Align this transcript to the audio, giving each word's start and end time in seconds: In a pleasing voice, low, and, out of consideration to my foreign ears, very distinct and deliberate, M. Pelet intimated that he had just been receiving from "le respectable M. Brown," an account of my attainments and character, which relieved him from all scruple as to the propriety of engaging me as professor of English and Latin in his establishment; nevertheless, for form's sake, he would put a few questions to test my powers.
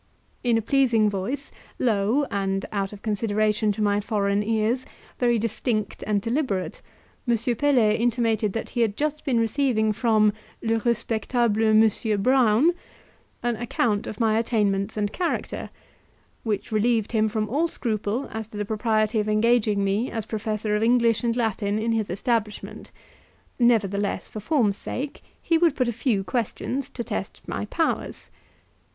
In 0.43 0.57
a 0.57 0.63
pleasing 0.63 1.11
voice, 1.11 1.51
low, 1.77 2.25
and, 2.31 2.65
out 2.71 2.91
of 2.91 3.03
consideration 3.03 3.71
to 3.73 3.83
my 3.83 4.01
foreign 4.01 4.41
ears, 4.41 4.83
very 5.19 5.37
distinct 5.37 6.03
and 6.07 6.19
deliberate, 6.23 6.81
M. 7.27 7.35
Pelet 7.55 8.01
intimated 8.01 8.53
that 8.53 8.69
he 8.69 8.81
had 8.81 8.97
just 8.97 9.23
been 9.25 9.39
receiving 9.39 9.93
from 9.93 10.33
"le 10.63 10.79
respectable 10.79 11.61
M. 11.65 11.91
Brown," 12.23 12.73
an 13.43 13.55
account 13.57 14.07
of 14.07 14.19
my 14.19 14.39
attainments 14.39 14.97
and 14.97 15.13
character, 15.13 15.69
which 16.41 16.71
relieved 16.71 17.11
him 17.11 17.29
from 17.29 17.47
all 17.47 17.67
scruple 17.67 18.27
as 18.31 18.47
to 18.47 18.57
the 18.57 18.65
propriety 18.65 19.19
of 19.19 19.29
engaging 19.29 19.83
me 19.83 20.09
as 20.09 20.25
professor 20.25 20.75
of 20.75 20.81
English 20.81 21.23
and 21.23 21.35
Latin 21.35 21.77
in 21.77 21.91
his 21.91 22.09
establishment; 22.09 22.89
nevertheless, 23.59 24.27
for 24.27 24.39
form's 24.39 24.77
sake, 24.77 25.21
he 25.39 25.59
would 25.59 25.75
put 25.75 25.87
a 25.87 25.91
few 25.91 26.23
questions 26.23 26.89
to 26.89 27.03
test 27.03 27.41
my 27.45 27.65
powers. 27.65 28.31